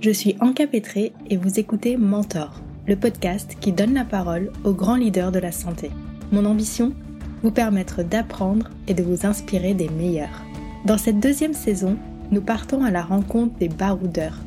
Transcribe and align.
Je 0.00 0.10
suis 0.10 0.34
Anka 0.40 0.66
Pétré 0.66 1.12
et 1.28 1.36
vous 1.36 1.60
écoutez 1.60 1.98
Mentor, 1.98 2.62
le 2.86 2.96
podcast 2.96 3.58
qui 3.60 3.70
donne 3.70 3.92
la 3.92 4.06
parole 4.06 4.50
aux 4.64 4.72
grands 4.72 4.96
leaders 4.96 5.30
de 5.30 5.38
la 5.38 5.52
santé. 5.52 5.90
Mon 6.32 6.46
ambition 6.46 6.94
Vous 7.42 7.50
permettre 7.50 8.02
d'apprendre 8.02 8.70
et 8.88 8.94
de 8.94 9.02
vous 9.02 9.26
inspirer 9.26 9.74
des 9.74 9.90
meilleurs. 9.90 10.42
Dans 10.86 10.96
cette 10.96 11.20
deuxième 11.20 11.52
saison, 11.52 11.98
nous 12.30 12.40
partons 12.40 12.82
à 12.82 12.90
la 12.90 13.02
rencontre 13.02 13.58
des 13.58 13.68
baroudeurs, 13.68 14.38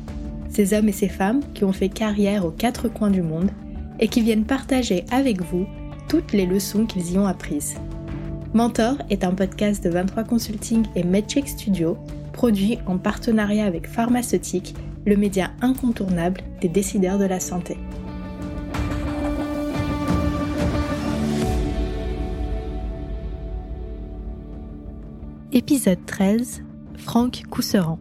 ces 0.48 0.74
hommes 0.74 0.88
et 0.88 0.92
ces 0.92 1.08
femmes 1.08 1.42
qui 1.54 1.62
ont 1.62 1.72
fait 1.72 1.88
carrière 1.88 2.44
aux 2.44 2.50
quatre 2.50 2.88
coins 2.88 3.10
du 3.10 3.22
monde 3.22 3.52
et 4.00 4.08
qui 4.08 4.22
viennent 4.22 4.46
partager 4.46 5.04
avec 5.12 5.40
vous 5.40 5.66
toutes 6.08 6.32
les 6.32 6.46
leçons 6.46 6.84
qu'ils 6.84 7.12
y 7.12 7.18
ont 7.18 7.28
apprises. 7.28 7.76
Mentor 8.54 8.96
est 9.08 9.22
un 9.22 9.34
podcast 9.34 9.84
de 9.84 9.90
23 9.90 10.24
Consulting 10.24 10.84
et 10.96 11.04
MedCheck 11.04 11.46
Studio, 11.46 11.96
produit 12.32 12.78
en 12.88 12.98
partenariat 12.98 13.66
avec 13.66 13.86
Pharmaceutique, 13.86 14.74
le 15.06 15.16
média 15.16 15.50
incontournable 15.60 16.40
des 16.60 16.68
décideurs 16.68 17.18
de 17.18 17.24
la 17.24 17.40
santé. 17.40 17.76
Épisode 25.52 26.04
13 26.06 26.62
Franck 26.96 27.42
Cousseran. 27.50 27.98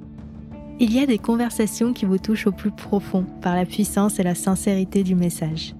Il 0.79 0.93
y 0.93 0.99
a 0.99 1.05
des 1.05 1.17
conversations 1.17 1.93
qui 1.93 2.05
vous 2.05 2.17
touchent 2.17 2.47
au 2.47 2.51
plus 2.51 2.71
profond 2.71 3.25
par 3.41 3.55
la 3.55 3.65
puissance 3.65 4.19
et 4.19 4.23
la 4.23 4.35
sincérité 4.35 5.03
du 5.03 5.13
message. 5.13 5.75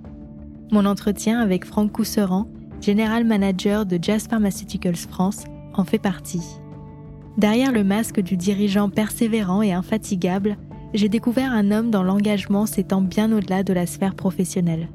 Mon 0.71 0.85
entretien 0.85 1.39
avec 1.39 1.65
Franck 1.65 1.91
Cousseran 1.91 2.47
General 2.81 3.23
Manager 3.23 3.85
de 3.85 3.97
Jazz 4.01 4.27
Pharmaceuticals 4.27 4.97
France, 4.97 5.45
en 5.73 5.85
fait 5.85 5.99
partie. 5.99 6.59
Derrière 7.37 7.71
le 7.71 7.85
masque 7.85 8.19
du 8.19 8.35
dirigeant 8.35 8.89
persévérant 8.89 9.61
et 9.61 9.71
infatigable, 9.71 10.57
j'ai 10.93 11.09
découvert 11.09 11.51
un 11.51 11.71
homme 11.71 11.91
dont 11.91 12.03
l'engagement 12.03 12.65
s'étend 12.65 13.01
bien 13.01 13.31
au-delà 13.31 13.63
de 13.63 13.73
la 13.73 13.85
sphère 13.85 14.15
professionnelle. 14.15 14.89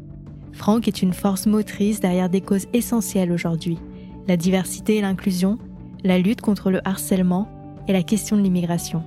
Franck 0.53 0.89
est 0.89 1.03
une 1.03 1.13
force 1.13 1.47
motrice 1.47 2.01
derrière 2.01 2.29
des 2.29 2.41
causes 2.41 2.67
essentielles 2.73 3.33
aujourd'hui, 3.33 3.79
la 4.27 4.37
diversité 4.37 4.97
et 4.97 5.01
l'inclusion, 5.01 5.59
la 6.05 6.19
lutte 6.19 6.41
contre 6.41 6.71
le 6.71 6.87
harcèlement 6.87 7.49
et 7.89 7.93
la 7.93 8.03
question 8.03 8.37
de 8.37 8.43
l'immigration. 8.43 9.03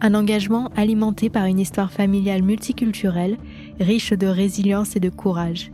Un 0.00 0.14
engagement 0.14 0.70
alimenté 0.76 1.30
par 1.30 1.46
une 1.46 1.60
histoire 1.60 1.92
familiale 1.92 2.42
multiculturelle, 2.42 3.38
riche 3.80 4.12
de 4.12 4.26
résilience 4.26 4.96
et 4.96 5.00
de 5.00 5.10
courage 5.10 5.70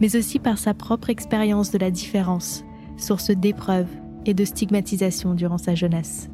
mais 0.00 0.16
aussi 0.16 0.38
par 0.38 0.58
sa 0.58 0.74
propre 0.74 1.10
expérience 1.10 1.70
de 1.70 1.78
la 1.78 1.90
différence, 1.90 2.64
source 2.96 3.30
d'épreuves 3.30 3.88
et 4.24 4.34
de 4.34 4.44
stigmatisation 4.44 5.34
durant 5.34 5.58
sa 5.58 5.74
jeunesse. 5.74 6.28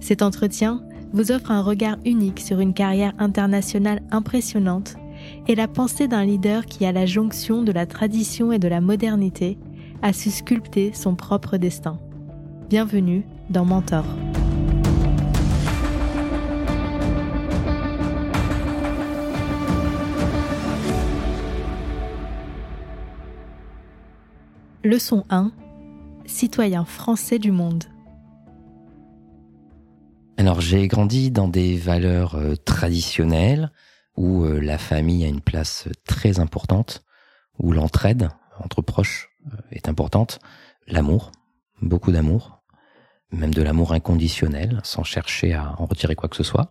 Cet 0.00 0.22
entretien 0.22 0.82
vous 1.12 1.32
offre 1.32 1.50
un 1.50 1.62
regard 1.62 1.96
unique 2.04 2.40
sur 2.40 2.60
une 2.60 2.74
carrière 2.74 3.14
internationale 3.18 4.02
impressionnante 4.10 4.96
et 5.46 5.54
la 5.54 5.68
pensée 5.68 6.08
d'un 6.08 6.24
leader 6.24 6.66
qui, 6.66 6.84
à 6.84 6.92
la 6.92 7.06
jonction 7.06 7.62
de 7.62 7.72
la 7.72 7.86
tradition 7.86 8.52
et 8.52 8.58
de 8.58 8.68
la 8.68 8.80
modernité, 8.80 9.58
a 10.02 10.12
su 10.12 10.30
sculpter 10.30 10.92
son 10.92 11.14
propre 11.14 11.56
destin. 11.56 11.98
Bienvenue 12.68 13.24
dans 13.50 13.64
Mentor. 13.64 14.04
Leçon 24.84 25.24
1. 25.30 25.50
Citoyen 26.26 26.84
français 26.84 27.40
du 27.40 27.50
monde. 27.50 27.84
Alors 30.46 30.60
j'ai 30.60 30.86
grandi 30.86 31.32
dans 31.32 31.48
des 31.48 31.76
valeurs 31.76 32.36
euh, 32.36 32.54
traditionnelles 32.54 33.72
où 34.16 34.44
euh, 34.44 34.60
la 34.60 34.78
famille 34.78 35.24
a 35.24 35.26
une 35.26 35.40
place 35.40 35.88
très 36.06 36.38
importante, 36.38 37.02
où 37.58 37.72
l'entraide 37.72 38.28
entre 38.60 38.80
proches 38.80 39.30
euh, 39.52 39.56
est 39.72 39.88
importante, 39.88 40.38
l'amour, 40.86 41.32
beaucoup 41.82 42.12
d'amour, 42.12 42.62
même 43.32 43.52
de 43.52 43.60
l'amour 43.60 43.92
inconditionnel, 43.92 44.80
sans 44.84 45.02
chercher 45.02 45.52
à 45.52 45.74
en 45.80 45.86
retirer 45.86 46.14
quoi 46.14 46.28
que 46.28 46.36
ce 46.36 46.44
soit, 46.44 46.70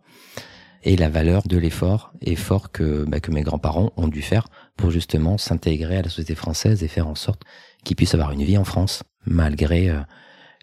et 0.84 0.96
la 0.96 1.10
valeur 1.10 1.44
de 1.46 1.58
l'effort, 1.58 2.14
effort 2.22 2.72
que, 2.72 3.04
bah, 3.04 3.20
que 3.20 3.32
mes 3.32 3.42
grands-parents 3.42 3.92
ont 3.98 4.08
dû 4.08 4.22
faire 4.22 4.48
pour 4.78 4.90
justement 4.90 5.38
s'intégrer 5.38 5.98
à 5.98 6.02
la 6.02 6.10
société 6.10 6.36
française 6.36 6.82
et 6.82 6.88
faire 6.88 7.10
en 7.10 7.16
sorte 7.16 7.42
qu'ils 7.84 7.98
puissent 7.98 8.14
avoir 8.14 8.32
une 8.32 8.44
vie 8.44 8.58
en 8.58 8.64
France, 8.64 9.04
malgré 9.26 9.90
euh, 9.90 10.00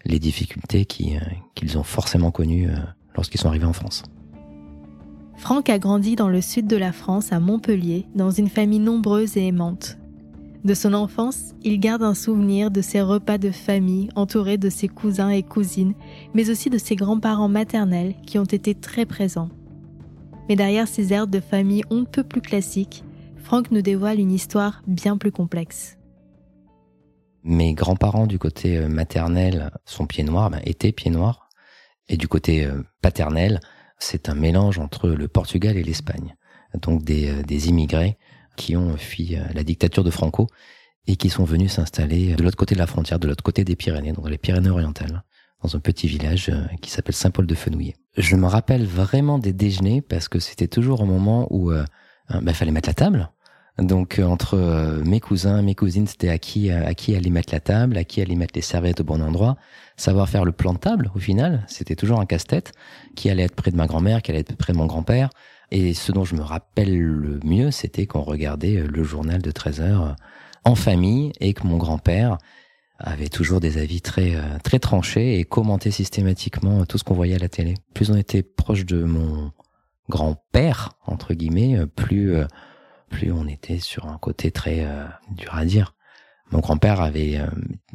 les 0.03 0.17
difficultés 0.17 0.87
euh, 1.01 1.19
qu'ils 1.53 1.77
ont 1.77 1.83
forcément 1.83 2.31
connues 2.31 2.71
euh, 2.71 2.77
lorsqu'ils 3.15 3.39
sont 3.39 3.47
arrivés 3.47 3.65
en 3.65 3.73
France. 3.73 4.03
Franck 5.35 5.69
a 5.69 5.79
grandi 5.79 6.15
dans 6.15 6.29
le 6.29 6.41
sud 6.41 6.67
de 6.67 6.77
la 6.77 6.91
France, 6.91 7.33
à 7.33 7.39
Montpellier, 7.39 8.05
dans 8.15 8.31
une 8.31 8.49
famille 8.49 8.79
nombreuse 8.79 9.35
et 9.35 9.47
aimante. 9.47 9.97
De 10.63 10.73
son 10.73 10.93
enfance, 10.93 11.55
il 11.63 11.79
garde 11.79 12.03
un 12.03 12.13
souvenir 12.13 12.71
de 12.71 12.81
ses 12.81 13.01
repas 13.01 13.37
de 13.37 13.51
famille 13.51 14.07
entourés 14.15 14.57
de 14.57 14.69
ses 14.69 14.87
cousins 14.87 15.29
et 15.29 15.43
cousines, 15.43 15.93
mais 16.33 16.49
aussi 16.49 16.69
de 16.69 16.77
ses 16.77 16.95
grands-parents 16.95 17.49
maternels 17.49 18.15
qui 18.25 18.39
ont 18.39 18.45
été 18.45 18.73
très 18.73 19.05
présents. 19.05 19.49
Mais 20.47 20.55
derrière 20.55 20.87
ces 20.87 21.11
airs 21.11 21.27
de 21.27 21.41
famille 21.41 21.83
on 21.89 22.01
ne 22.01 22.05
peut 22.05 22.23
plus 22.23 22.41
classiques, 22.41 23.03
Franck 23.35 23.71
nous 23.71 23.81
dévoile 23.81 24.21
une 24.21 24.31
histoire 24.31 24.81
bien 24.87 25.17
plus 25.17 25.33
complexe. 25.33 25.97
Mes 27.43 27.73
grands-parents 27.73 28.25
du 28.25 28.39
côté 28.39 28.77
euh, 28.77 28.87
maternel 28.87 29.69
sont 29.83 30.05
pieds 30.05 30.23
noirs, 30.23 30.49
ben, 30.49 30.61
étaient 30.63 30.93
pieds 30.93 31.11
noirs. 31.11 31.42
Et 32.09 32.17
du 32.17 32.27
côté 32.27 32.65
euh, 32.65 32.83
paternel, 33.01 33.59
c'est 33.99 34.29
un 34.29 34.35
mélange 34.35 34.79
entre 34.79 35.09
le 35.09 35.27
Portugal 35.27 35.77
et 35.77 35.83
l'Espagne. 35.83 36.35
Donc 36.81 37.03
des, 37.03 37.29
euh, 37.29 37.43
des 37.43 37.69
immigrés 37.69 38.17
qui 38.55 38.75
ont 38.75 38.97
fui 38.97 39.35
la 39.55 39.63
dictature 39.63 40.03
de 40.03 40.11
Franco 40.11 40.47
et 41.07 41.15
qui 41.15 41.29
sont 41.29 41.43
venus 41.43 41.71
s'installer 41.71 42.35
de 42.35 42.43
l'autre 42.43 42.55
côté 42.55 42.75
de 42.75 42.79
la 42.79 42.85
frontière, 42.85 43.17
de 43.17 43.27
l'autre 43.27 43.43
côté 43.43 43.63
des 43.63 43.75
Pyrénées, 43.75 44.11
dans 44.11 44.27
les 44.27 44.37
Pyrénées-Orientales, 44.37 45.23
dans 45.63 45.75
un 45.75 45.79
petit 45.79 46.07
village 46.07 46.51
qui 46.79 46.91
s'appelle 46.91 47.15
Saint-Paul-de-Fenouillet. 47.15 47.95
Je 48.15 48.35
me 48.35 48.45
rappelle 48.45 48.85
vraiment 48.85 49.39
des 49.39 49.53
déjeuners 49.53 50.03
parce 50.03 50.27
que 50.27 50.37
c'était 50.37 50.67
toujours 50.67 51.01
un 51.01 51.07
moment 51.07 51.47
où 51.49 51.71
il 51.71 51.85
ben, 52.41 52.53
fallait 52.53 52.71
mettre 52.71 52.89
la 52.89 52.93
table. 52.93 53.31
Donc 53.79 54.19
euh, 54.19 54.23
entre 54.25 54.55
euh, 54.55 55.03
mes 55.03 55.19
cousins, 55.19 55.63
mes 55.63 55.73
cousines, 55.73 56.05
c'était 56.05 56.29
à 56.29 56.37
qui 56.37 56.71
euh, 56.71 56.85
à 56.85 56.93
qui 56.93 57.15
aller 57.15 57.31
mettre 57.31 57.51
la 57.51 57.59
table, 57.59 57.97
à 57.97 58.03
qui 58.03 58.21
aller 58.21 58.35
mettre 58.35 58.53
les 58.55 58.61
serviettes 58.61 59.01
au 59.01 59.03
bon 59.03 59.21
endroit, 59.21 59.57
savoir 59.97 60.29
faire 60.29 60.45
le 60.45 60.51
plan 60.51 60.73
de 60.73 60.77
table 60.77 61.09
au 61.15 61.19
final, 61.19 61.65
c'était 61.67 61.95
toujours 61.95 62.19
un 62.19 62.25
casse-tête, 62.25 62.71
qui 63.15 63.31
allait 63.31 63.43
être 63.43 63.55
près 63.55 63.71
de 63.71 63.75
ma 63.75 63.87
grand-mère, 63.87 64.21
qui 64.21 64.29
allait 64.29 64.41
être 64.41 64.55
près 64.55 64.73
de 64.73 64.77
mon 64.77 64.85
grand-père. 64.85 65.29
Et 65.71 65.95
ce 65.95 66.11
dont 66.11 66.23
je 66.23 66.35
me 66.35 66.41
rappelle 66.41 66.95
le 66.95 67.39
mieux, 67.43 67.71
c'était 67.71 68.05
qu'on 68.05 68.21
regardait 68.21 68.75
le 68.75 69.03
journal 69.03 69.41
de 69.41 69.49
13 69.49 69.81
heures 69.81 70.15
en 70.65 70.75
famille 70.75 71.31
et 71.39 71.55
que 71.55 71.65
mon 71.65 71.77
grand-père 71.77 72.37
avait 72.99 73.27
toujours 73.27 73.59
des 73.59 73.79
avis 73.79 74.01
très 74.01 74.35
très 74.63 74.77
tranchés 74.77 75.39
et 75.39 75.45
commentait 75.45 75.89
systématiquement 75.89 76.85
tout 76.85 76.99
ce 76.99 77.03
qu'on 77.03 77.15
voyait 77.15 77.35
à 77.35 77.39
la 77.39 77.49
télé. 77.49 77.73
Plus 77.95 78.11
on 78.11 78.15
était 78.15 78.43
proche 78.43 78.85
de 78.85 79.03
mon 79.03 79.51
grand-père 80.09 80.91
entre 81.07 81.33
guillemets, 81.33 81.87
plus 81.95 82.35
plus 83.13 83.31
on 83.31 83.47
était 83.47 83.77
sur 83.77 84.07
un 84.07 84.17
côté 84.17 84.49
très 84.49 84.83
euh, 84.85 85.05
dur 85.29 85.53
à 85.53 85.65
dire. 85.65 85.93
Mon 86.51 86.59
grand-père 86.59 86.99
avait, 86.99 87.37
euh, 87.37 87.47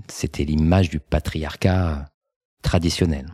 c'était 0.07 0.45
l'image 0.45 0.91
du 0.91 1.01
patriarcat 1.01 1.89
euh, 1.89 2.03
traditionnel, 2.63 3.27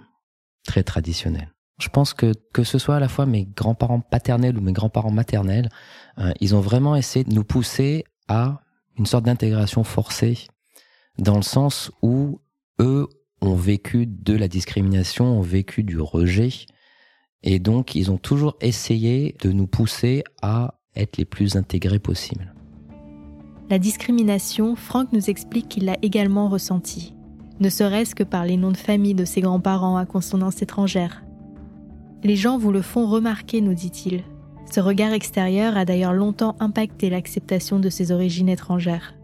très 0.67 0.83
traditionnel. 0.83 1.53
Je 1.79 1.89
pense 1.89 2.15
que 2.15 2.33
que 2.53 2.65
ce 2.65 2.79
soit 2.79 2.97
à 2.97 3.01
la 3.01 3.09
fois 3.09 3.27
mes 3.27 3.45
grands-parents 3.45 4.01
paternels 4.01 4.57
ou 4.57 4.63
mes 4.63 4.73
grands-parents 4.73 5.11
maternels, 5.11 5.69
ils 6.41 6.55
ont 6.55 6.61
vraiment 6.61 6.95
essayé 6.95 7.25
de 7.25 7.35
nous 7.35 7.43
pousser 7.43 8.05
à 8.29 8.61
une 8.97 9.07
sorte 9.07 9.25
d'intégration 9.25 9.83
forcée, 9.83 10.39
dans 11.19 11.35
le 11.35 11.43
sens 11.43 11.91
où 12.01 12.41
eux 12.79 13.09
ont 13.41 13.57
vécu 13.57 14.07
de 14.07 14.35
la 14.37 14.47
discrimination, 14.47 15.39
ont 15.39 15.43
vécu 15.43 15.83
du 15.83 15.99
rejet, 15.99 16.51
et 17.43 17.59
donc 17.59 17.97
ils 17.97 18.13
ont 18.13 18.19
toujours 18.19 18.57
essayé 18.61 19.35
de 19.43 19.51
nous 19.51 19.67
pousser 19.67 20.23
à 20.43 20.79
être 20.97 21.17
les 21.17 21.25
plus 21.25 21.57
intégrés 21.57 21.99
possibles. 21.99 22.55
La 23.71 23.79
discrimination, 23.79 24.77
Franck 24.77 25.13
nous 25.13 25.31
explique 25.31 25.69
qu'il 25.69 25.87
l'a 25.87 25.97
également 26.03 26.49
ressentie, 26.49 27.15
ne 27.61 27.69
serait-ce 27.69 28.15
que 28.15 28.25
par 28.25 28.45
les 28.45 28.57
noms 28.57 28.73
de 28.73 28.77
famille 28.77 29.15
de 29.15 29.25
ses 29.25 29.41
grands-parents 29.41 29.97
à 29.97 30.07
consonance 30.07 30.61
étrangère. 30.61 31.25
Les 32.23 32.37
gens 32.37 32.59
vous 32.59 32.73
le 32.73 32.83
font 32.83 33.07
remarquer, 33.07 33.61
nous 33.61 33.75
dit-il. 33.75 34.23
Ce 34.71 34.81
regard 34.81 35.13
extérieur 35.13 35.77
a 35.77 35.85
d'ailleurs 35.85 36.15
longtemps 36.15 36.57
impacté 36.59 37.11
l'acceptation 37.11 37.79
de 37.79 37.91
ses 37.91 38.13
origines 38.13 38.49
étrangères. 38.49 39.15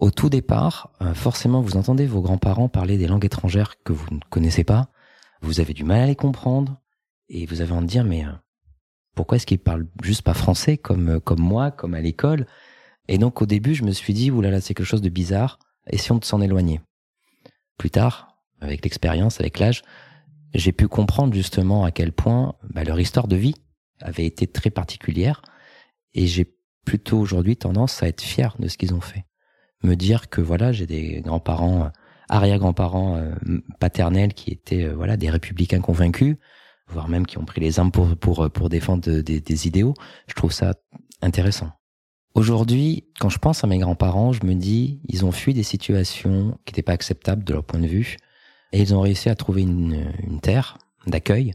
Au 0.00 0.10
tout 0.10 0.30
départ, 0.30 0.92
euh, 1.02 1.12
forcément, 1.12 1.60
vous 1.60 1.76
entendez 1.76 2.06
vos 2.06 2.22
grands-parents 2.22 2.68
parler 2.68 2.98
des 2.98 3.08
langues 3.08 3.24
étrangères 3.24 3.74
que 3.82 3.92
vous 3.92 4.06
ne 4.12 4.20
connaissez 4.30 4.62
pas, 4.62 4.88
vous 5.42 5.60
avez 5.60 5.74
du 5.74 5.84
mal 5.84 6.00
à 6.00 6.06
les 6.06 6.14
comprendre, 6.14 6.80
et 7.28 7.46
vous 7.46 7.60
avez 7.60 7.72
envie 7.72 7.86
de 7.86 7.90
dire, 7.90 8.04
mais 8.04 8.24
euh, 8.24 8.30
pourquoi 9.18 9.34
est-ce 9.34 9.46
qu'il 9.46 9.58
parle 9.58 9.88
juste 10.04 10.22
pas 10.22 10.32
français 10.32 10.76
comme 10.76 11.08
euh, 11.08 11.18
comme 11.18 11.40
moi, 11.40 11.72
comme 11.72 11.94
à 11.94 12.00
l'école? 12.00 12.46
Et 13.08 13.18
donc 13.18 13.42
au 13.42 13.46
début, 13.46 13.74
je 13.74 13.82
me 13.82 13.90
suis 13.90 14.14
dit 14.14 14.30
oulala, 14.30 14.60
c'est 14.60 14.74
quelque 14.74 14.86
chose 14.86 15.02
de 15.02 15.08
bizarre. 15.08 15.58
Essayons 15.88 16.18
de 16.18 16.24
s'en 16.24 16.40
éloigner. 16.40 16.80
Plus 17.78 17.90
tard, 17.90 18.38
avec 18.60 18.84
l'expérience, 18.84 19.40
avec 19.40 19.58
l'âge, 19.58 19.82
j'ai 20.54 20.70
pu 20.70 20.86
comprendre 20.86 21.34
justement 21.34 21.82
à 21.84 21.90
quel 21.90 22.12
point 22.12 22.54
bah, 22.70 22.84
leur 22.84 23.00
histoire 23.00 23.26
de 23.26 23.34
vie 23.34 23.56
avait 24.00 24.24
été 24.24 24.46
très 24.46 24.70
particulière. 24.70 25.42
Et 26.14 26.28
j'ai 26.28 26.54
plutôt 26.84 27.18
aujourd'hui 27.18 27.56
tendance 27.56 28.04
à 28.04 28.06
être 28.06 28.22
fier 28.22 28.54
de 28.60 28.68
ce 28.68 28.78
qu'ils 28.78 28.94
ont 28.94 29.00
fait. 29.00 29.24
Me 29.82 29.96
dire 29.96 30.30
que 30.30 30.40
voilà, 30.40 30.70
j'ai 30.70 30.86
des 30.86 31.22
grands-parents, 31.22 31.86
euh, 31.86 31.88
arrière-grands-parents 32.28 33.16
euh, 33.16 33.34
paternels 33.80 34.32
qui 34.34 34.52
étaient 34.52 34.86
voilà 34.86 35.16
des 35.16 35.28
républicains 35.28 35.80
convaincus, 35.80 36.36
voire 36.88 37.08
même 37.08 37.26
qui 37.26 37.38
ont 37.38 37.44
pris 37.44 37.60
les 37.60 37.78
armes 37.78 37.90
pour 37.90 38.16
pour 38.16 38.50
pour 38.50 38.68
défendre 38.68 39.20
des, 39.20 39.40
des 39.40 39.66
idéaux. 39.66 39.94
Je 40.26 40.34
trouve 40.34 40.52
ça 40.52 40.74
intéressant. 41.22 41.70
Aujourd'hui, 42.34 43.04
quand 43.18 43.30
je 43.30 43.38
pense 43.38 43.64
à 43.64 43.66
mes 43.66 43.78
grands-parents, 43.78 44.32
je 44.32 44.44
me 44.44 44.54
dis, 44.54 45.00
ils 45.08 45.24
ont 45.24 45.32
fui 45.32 45.54
des 45.54 45.62
situations 45.62 46.56
qui 46.64 46.72
n'étaient 46.72 46.82
pas 46.82 46.92
acceptables 46.92 47.42
de 47.42 47.52
leur 47.52 47.64
point 47.64 47.80
de 47.80 47.86
vue, 47.86 48.16
et 48.72 48.80
ils 48.80 48.94
ont 48.94 49.00
réussi 49.00 49.28
à 49.28 49.34
trouver 49.34 49.62
une, 49.62 50.12
une 50.22 50.40
terre 50.40 50.78
d'accueil 51.06 51.54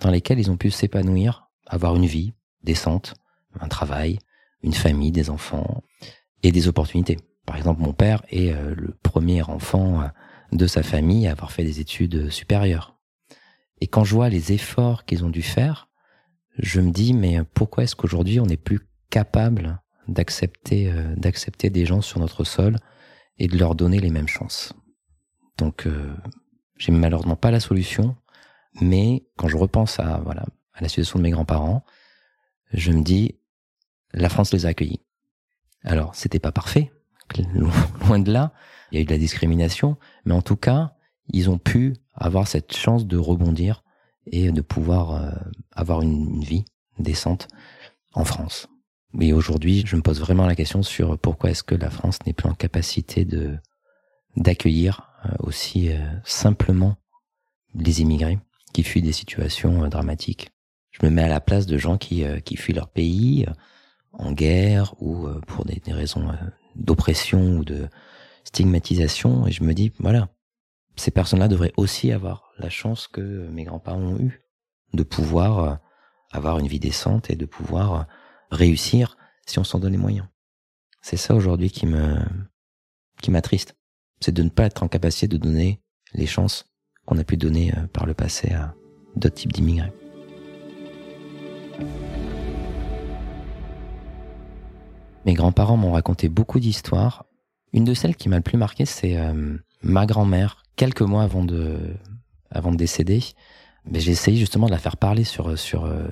dans 0.00 0.10
lesquelles 0.10 0.40
ils 0.40 0.50
ont 0.50 0.56
pu 0.56 0.70
s'épanouir, 0.70 1.50
avoir 1.66 1.94
une 1.94 2.06
vie 2.06 2.32
décente, 2.64 3.14
un 3.60 3.68
travail, 3.68 4.18
une 4.62 4.72
famille, 4.72 5.12
des 5.12 5.30
enfants 5.30 5.84
et 6.42 6.50
des 6.50 6.66
opportunités. 6.68 7.18
Par 7.46 7.56
exemple, 7.56 7.82
mon 7.82 7.92
père 7.92 8.22
est 8.30 8.52
euh, 8.52 8.74
le 8.74 8.96
premier 9.02 9.42
enfant 9.42 10.00
euh, 10.00 10.06
de 10.52 10.66
sa 10.66 10.82
famille 10.82 11.26
à 11.26 11.32
avoir 11.32 11.52
fait 11.52 11.64
des 11.64 11.80
études 11.80 12.30
supérieures. 12.30 12.93
Et 13.80 13.86
quand 13.86 14.04
je 14.04 14.14
vois 14.14 14.28
les 14.28 14.52
efforts 14.52 15.04
qu'ils 15.04 15.24
ont 15.24 15.30
dû 15.30 15.42
faire, 15.42 15.88
je 16.58 16.80
me 16.80 16.90
dis 16.90 17.12
mais 17.12 17.42
pourquoi 17.54 17.84
est-ce 17.84 17.96
qu'aujourd'hui 17.96 18.40
on 18.40 18.46
n'est 18.46 18.56
plus 18.56 18.80
capable 19.10 19.80
d'accepter 20.08 20.90
euh, 20.90 21.14
d'accepter 21.16 21.70
des 21.70 21.86
gens 21.86 22.00
sur 22.00 22.20
notre 22.20 22.44
sol 22.44 22.78
et 23.38 23.48
de 23.48 23.58
leur 23.58 23.74
donner 23.74 23.98
les 23.98 24.10
mêmes 24.10 24.28
chances? 24.28 24.72
Donc 25.58 25.88
j'ai 26.76 26.92
malheureusement 26.92 27.36
pas 27.36 27.50
la 27.50 27.60
solution, 27.60 28.16
mais 28.80 29.26
quand 29.36 29.48
je 29.48 29.56
repense 29.56 30.00
à 30.00 30.18
voilà 30.18 30.44
à 30.74 30.82
la 30.82 30.88
situation 30.88 31.18
de 31.18 31.24
mes 31.24 31.30
grands-parents, 31.30 31.84
je 32.72 32.92
me 32.92 33.02
dis 33.02 33.38
la 34.12 34.28
France 34.28 34.52
les 34.52 34.66
a 34.66 34.70
accueillis. 34.70 35.00
Alors, 35.82 36.14
c'était 36.14 36.38
pas 36.38 36.52
parfait, 36.52 36.92
loin 38.00 38.18
de 38.18 38.32
là. 38.32 38.52
Il 38.90 38.96
y 38.96 38.98
a 38.98 39.02
eu 39.02 39.04
de 39.04 39.10
la 39.10 39.18
discrimination, 39.18 39.96
mais 40.24 40.34
en 40.34 40.42
tout 40.42 40.56
cas, 40.56 40.93
ils 41.28 41.50
ont 41.50 41.58
pu 41.58 41.94
avoir 42.14 42.46
cette 42.46 42.76
chance 42.76 43.06
de 43.06 43.16
rebondir 43.16 43.82
et 44.26 44.52
de 44.52 44.60
pouvoir 44.60 45.12
euh, 45.12 45.30
avoir 45.72 46.02
une, 46.02 46.42
vie 46.42 46.64
décente 46.98 47.48
en 48.12 48.24
France. 48.24 48.68
Mais 49.12 49.32
aujourd'hui, 49.32 49.84
je 49.86 49.96
me 49.96 50.02
pose 50.02 50.20
vraiment 50.20 50.46
la 50.46 50.54
question 50.54 50.82
sur 50.82 51.18
pourquoi 51.18 51.50
est-ce 51.50 51.62
que 51.62 51.74
la 51.74 51.90
France 51.90 52.18
n'est 52.26 52.32
plus 52.32 52.48
en 52.48 52.54
capacité 52.54 53.24
de 53.24 53.56
d'accueillir 54.36 55.08
euh, 55.26 55.28
aussi 55.40 55.92
euh, 55.92 55.98
simplement 56.24 56.96
les 57.74 58.00
immigrés 58.00 58.38
qui 58.72 58.82
fuient 58.82 59.02
des 59.02 59.12
situations 59.12 59.88
dramatiques. 59.88 60.50
Je 60.90 61.06
me 61.06 61.10
mets 61.10 61.22
à 61.22 61.28
la 61.28 61.40
place 61.40 61.66
de 61.66 61.78
gens 61.78 61.96
qui, 61.98 62.24
qui 62.44 62.56
fuient 62.56 62.72
leur 62.72 62.88
pays, 62.88 63.46
en 64.18 64.32
guerre 64.32 64.94
ou 65.00 65.26
euh, 65.26 65.40
pour 65.46 65.64
des, 65.64 65.80
raisons 65.88 66.28
euh, 66.28 66.34
d'oppression 66.76 67.56
ou 67.56 67.64
de 67.64 67.88
stigmatisation. 68.44 69.46
Et 69.46 69.52
je 69.52 69.62
me 69.62 69.74
dis, 69.74 69.92
voilà, 69.98 70.28
ces 70.96 71.10
personnes-là 71.10 71.48
devraient 71.48 71.72
aussi 71.76 72.12
avoir 72.12 72.52
la 72.58 72.70
chance 72.70 73.08
que 73.08 73.20
mes 73.48 73.64
grands-parents 73.64 74.00
ont 74.00 74.18
eu 74.18 74.42
de 74.92 75.02
pouvoir 75.02 75.58
euh, 75.58 75.74
avoir 76.30 76.58
une 76.58 76.68
vie 76.68 76.80
décente 76.80 77.30
et 77.30 77.36
de 77.36 77.46
pouvoir 77.46 78.06
réussir 78.50 79.16
si 79.46 79.58
on 79.58 79.64
s'en 79.64 79.78
donne 79.78 79.92
les 79.92 79.98
moyens. 79.98 80.26
C'est 81.02 81.16
ça 81.16 81.34
aujourd'hui 81.34 81.70
qui 81.70 81.86
me 81.86 82.16
qui 83.20 83.30
m'attriste, 83.30 83.76
c'est 84.20 84.32
de 84.32 84.42
ne 84.42 84.48
pas 84.48 84.64
être 84.64 84.82
en 84.82 84.88
capacité 84.88 85.28
de 85.28 85.36
donner 85.36 85.80
les 86.12 86.26
chances 86.26 86.66
qu'on 87.06 87.18
a 87.18 87.24
pu 87.24 87.36
donner 87.36 87.72
par 87.92 88.06
le 88.06 88.14
passé 88.14 88.52
à 88.52 88.74
d'autres 89.16 89.34
types 89.34 89.52
d'immigrés. 89.52 89.92
Mes 95.24 95.34
grands-parents 95.34 95.76
m'ont 95.76 95.92
raconté 95.92 96.28
beaucoup 96.28 96.60
d'histoires. 96.60 97.24
Une 97.72 97.84
de 97.84 97.94
celles 97.94 98.16
qui 98.16 98.28
m'a 98.28 98.36
le 98.36 98.42
plus 98.42 98.58
marqué, 98.58 98.84
c'est 98.84 99.16
euh, 99.16 99.56
ma 99.82 100.06
grand-mère, 100.06 100.62
quelques 100.76 101.02
mois 101.02 101.22
avant 101.22 101.44
de, 101.44 101.94
avant 102.50 102.72
de 102.72 102.76
décéder. 102.76 103.20
Mais 103.84 104.00
j'ai 104.00 104.12
essayé 104.12 104.38
justement 104.38 104.66
de 104.66 104.70
la 104.72 104.78
faire 104.78 104.96
parler 104.96 105.24
sur, 105.24 105.58
sur, 105.58 105.84
euh, 105.84 106.08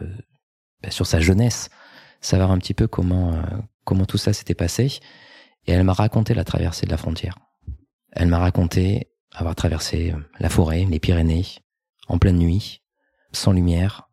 bah, 0.82 0.90
sur 0.90 1.06
sa 1.06 1.20
jeunesse, 1.20 1.70
savoir 2.20 2.50
un 2.50 2.58
petit 2.58 2.74
peu 2.74 2.86
comment, 2.86 3.32
euh, 3.32 3.42
comment 3.84 4.04
tout 4.04 4.18
ça 4.18 4.32
s'était 4.32 4.54
passé. 4.54 5.00
Et 5.66 5.72
elle 5.72 5.84
m'a 5.84 5.92
raconté 5.92 6.34
la 6.34 6.44
traversée 6.44 6.86
de 6.86 6.90
la 6.90 6.96
frontière. 6.96 7.38
Elle 8.12 8.28
m'a 8.28 8.38
raconté 8.38 9.08
avoir 9.32 9.54
traversé 9.54 10.14
la 10.38 10.48
forêt, 10.50 10.84
les 10.84 11.00
Pyrénées, 11.00 11.46
en 12.08 12.18
pleine 12.18 12.36
nuit, 12.36 12.82
sans 13.32 13.52
lumière, 13.52 14.08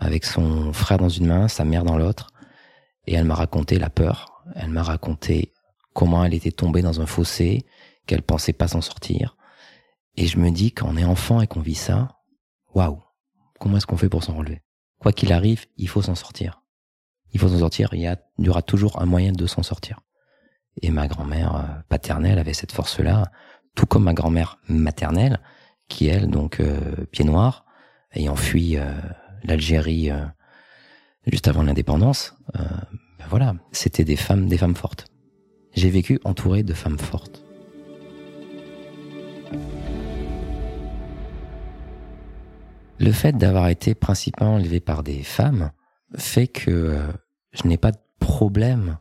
avec 0.00 0.24
son 0.24 0.72
frère 0.72 0.98
dans 0.98 1.08
une 1.08 1.26
main, 1.26 1.48
sa 1.48 1.64
mère 1.64 1.84
dans 1.84 1.98
l'autre, 1.98 2.32
et 3.06 3.14
elle 3.14 3.24
m'a 3.24 3.34
raconté 3.34 3.78
la 3.78 3.90
peur. 3.90 4.44
Elle 4.54 4.70
m'a 4.70 4.82
raconté 4.82 5.52
comment 5.92 6.24
elle 6.24 6.34
était 6.34 6.52
tombée 6.52 6.82
dans 6.82 7.00
un 7.00 7.06
fossé, 7.06 7.66
qu'elle 8.06 8.22
pensait 8.22 8.52
pas 8.52 8.68
s'en 8.68 8.80
sortir. 8.80 9.36
Et 10.16 10.26
je 10.26 10.38
me 10.38 10.50
dis, 10.50 10.72
quand 10.72 10.88
on 10.88 10.96
est 10.96 11.04
enfant 11.04 11.40
et 11.40 11.46
qu'on 11.46 11.60
vit 11.60 11.74
ça, 11.74 12.20
waouh, 12.74 13.02
comment 13.60 13.76
est-ce 13.76 13.86
qu'on 13.86 13.96
fait 13.96 14.08
pour 14.08 14.24
s'en 14.24 14.36
relever? 14.36 14.62
Quoi 14.98 15.12
qu'il 15.12 15.32
arrive, 15.32 15.66
il 15.76 15.88
faut 15.88 16.02
s'en 16.02 16.14
sortir. 16.14 16.62
Il 17.32 17.40
faut 17.40 17.48
s'en 17.48 17.58
sortir, 17.58 17.90
il 17.92 18.00
y, 18.38 18.48
aura 18.48 18.62
toujours 18.62 19.00
un 19.02 19.06
moyen 19.06 19.32
de 19.32 19.46
s'en 19.46 19.62
sortir. 19.62 20.00
Et 20.80 20.90
ma 20.90 21.06
grand-mère 21.06 21.56
euh, 21.56 21.82
paternelle 21.88 22.38
avait 22.38 22.54
cette 22.54 22.72
force-là, 22.72 23.30
tout 23.74 23.86
comme 23.86 24.04
ma 24.04 24.14
grand-mère 24.14 24.58
maternelle, 24.68 25.40
qui 25.88 26.06
elle, 26.06 26.28
donc 26.28 26.60
euh, 26.60 27.04
pied 27.10 27.24
noir, 27.24 27.64
ayant 28.12 28.36
fui 28.36 28.76
euh, 28.76 28.92
l'Algérie 29.44 30.10
juste 31.26 31.48
avant 31.48 31.62
l'indépendance, 31.62 32.34
euh, 32.56 32.64
ben 33.18 33.26
voilà, 33.28 33.54
c'était 33.72 34.04
des 34.04 34.16
femmes, 34.16 34.48
des 34.48 34.58
femmes 34.58 34.76
fortes. 34.76 35.06
J'ai 35.74 35.90
vécu 35.90 36.20
entouré 36.24 36.62
de 36.62 36.72
femmes 36.72 36.98
fortes. 36.98 37.42
Le 42.98 43.12
fait 43.12 43.36
d'avoir 43.36 43.68
été 43.68 43.94
principalement 43.94 44.58
élevé 44.58 44.80
par 44.80 45.02
des 45.02 45.22
femmes 45.22 45.70
fait 46.16 46.46
que 46.46 46.70
euh, 46.70 47.12
je 47.52 47.68
n'ai 47.68 47.76
pas 47.76 47.92
de 47.92 47.98
problème. 48.20 48.98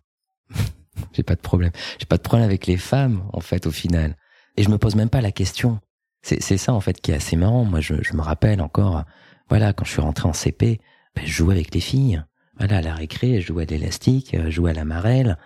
j'ai 1.14 1.24
pas 1.24 1.36
de 1.36 1.42
problème. 1.42 1.72
J'ai 2.00 2.06
pas 2.06 2.18
de 2.18 2.22
problème 2.22 2.46
avec 2.46 2.68
les 2.68 2.78
femmes, 2.78 3.24
en 3.32 3.40
fait, 3.40 3.68
au 3.68 3.72
final. 3.72 4.18
Et 4.58 4.64
je 4.64 4.70
me 4.70 4.78
pose 4.78 4.96
même 4.96 5.10
pas 5.10 5.22
la 5.22 5.32
question. 5.32 5.80
C'est, 6.22 6.58
ça, 6.58 6.74
en 6.74 6.82
fait, 6.82 7.02
qui 7.02 7.12
est 7.12 7.16
assez 7.16 7.36
marrant. 7.36 7.66
Moi, 7.66 7.82
je, 7.82 8.02
je 8.02 8.14
me 8.16 8.22
rappelle 8.22 8.60
encore, 8.60 9.04
voilà, 9.48 9.74
quand 9.74 9.86
je 9.86 9.92
suis 9.92 10.02
rentré 10.02 10.28
en 10.28 10.34
CP, 10.34 10.82
ben, 11.16 11.24
je 11.24 11.32
jouais 11.32 11.54
avec 11.54 11.74
les 11.74 11.80
filles. 11.80 12.24
Voilà, 12.58 12.78
à 12.78 12.82
la 12.82 12.96
récré, 12.96 13.42
je 13.42 13.48
jouais 13.48 13.64
à 13.64 13.66
l'élastique, 13.68 14.36
je 14.36 14.50
jouais 14.50 14.72
à 14.72 14.74
la 14.74 14.86
marelle. 14.86 15.38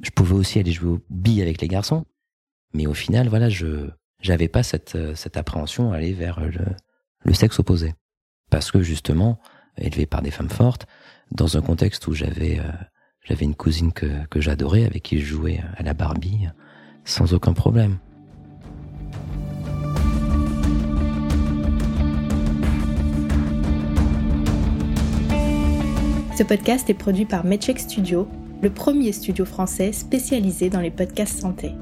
Je 0.00 0.10
pouvais 0.10 0.34
aussi 0.34 0.60
aller 0.60 0.70
jouer 0.70 0.90
au 0.92 1.00
billes 1.10 1.42
avec 1.42 1.60
les 1.60 1.66
garçons. 1.66 2.06
Mais 2.72 2.86
au 2.86 2.94
final, 2.94 3.28
voilà, 3.28 3.48
je 3.48 3.90
j'avais 4.20 4.48
pas 4.48 4.62
cette, 4.62 4.96
cette 5.16 5.36
appréhension 5.36 5.92
à 5.92 5.96
aller 5.96 6.12
vers 6.12 6.40
le, 6.40 6.64
le 7.24 7.34
sexe 7.34 7.58
opposé. 7.58 7.94
Parce 8.50 8.70
que 8.70 8.82
justement, 8.82 9.40
élevé 9.76 10.06
par 10.06 10.22
des 10.22 10.30
femmes 10.30 10.50
fortes, 10.50 10.86
dans 11.30 11.56
un 11.56 11.60
contexte 11.60 12.06
où 12.06 12.14
j'avais 12.14 12.58
euh, 12.58 13.34
une 13.40 13.54
cousine 13.54 13.92
que, 13.92 14.26
que 14.28 14.40
j'adorais, 14.40 14.84
avec 14.84 15.02
qui 15.02 15.20
je 15.20 15.26
jouais 15.26 15.60
à 15.76 15.82
la 15.82 15.94
Barbie, 15.94 16.48
sans 17.04 17.34
aucun 17.34 17.52
problème. 17.52 17.98
Ce 26.36 26.44
podcast 26.44 26.88
est 26.88 26.94
produit 26.94 27.24
par 27.24 27.44
MedCheck 27.44 27.80
Studio, 27.80 28.28
le 28.62 28.70
premier 28.70 29.10
studio 29.10 29.44
français 29.44 29.92
spécialisé 29.92 30.70
dans 30.70 30.80
les 30.80 30.92
podcasts 30.92 31.40
santé. 31.40 31.72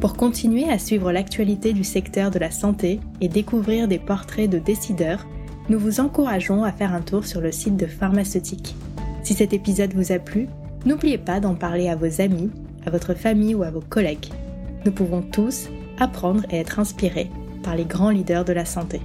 Pour 0.00 0.14
continuer 0.14 0.68
à 0.68 0.78
suivre 0.78 1.10
l'actualité 1.10 1.72
du 1.72 1.82
secteur 1.82 2.30
de 2.30 2.38
la 2.38 2.50
santé 2.50 3.00
et 3.20 3.28
découvrir 3.28 3.88
des 3.88 3.98
portraits 3.98 4.50
de 4.50 4.58
décideurs, 4.58 5.26
nous 5.68 5.78
vous 5.78 6.00
encourageons 6.00 6.64
à 6.64 6.72
faire 6.72 6.92
un 6.92 7.00
tour 7.00 7.24
sur 7.24 7.40
le 7.40 7.50
site 7.50 7.76
de 7.76 7.86
Pharmaceutique. 7.86 8.76
Si 9.22 9.34
cet 9.34 9.52
épisode 9.52 9.94
vous 9.94 10.12
a 10.12 10.18
plu, 10.18 10.48
n'oubliez 10.84 11.18
pas 11.18 11.40
d'en 11.40 11.54
parler 11.54 11.88
à 11.88 11.96
vos 11.96 12.20
amis, 12.20 12.50
à 12.84 12.90
votre 12.90 13.14
famille 13.14 13.54
ou 13.54 13.62
à 13.62 13.70
vos 13.70 13.80
collègues. 13.80 14.28
Nous 14.84 14.92
pouvons 14.92 15.22
tous 15.22 15.68
apprendre 15.98 16.44
et 16.50 16.58
être 16.58 16.78
inspirés 16.78 17.30
par 17.62 17.74
les 17.74 17.86
grands 17.86 18.10
leaders 18.10 18.44
de 18.44 18.52
la 18.52 18.66
santé. 18.66 19.00